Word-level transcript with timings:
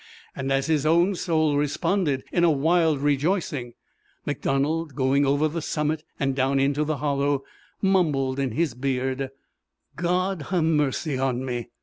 And 0.35 0.51
as 0.51 0.65
his 0.65 0.83
own 0.83 1.13
soul 1.13 1.57
responded 1.57 2.23
in 2.31 2.43
a 2.43 2.49
wild 2.49 2.97
rejoicing, 3.01 3.73
MacDonald, 4.25 4.95
going 4.95 5.27
over 5.27 5.47
the 5.47 5.61
summit 5.61 6.03
and 6.19 6.33
down 6.35 6.59
into 6.59 6.83
the 6.83 6.97
hollow, 6.97 7.43
mumbled 7.83 8.39
in 8.39 8.49
his 8.53 8.73
beard: 8.73 9.29
"God 9.95 10.47
ha' 10.49 10.61
mercy 10.63 11.19
on 11.19 11.45
me! 11.45 11.69